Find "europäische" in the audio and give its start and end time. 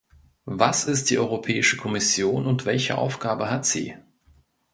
1.19-1.77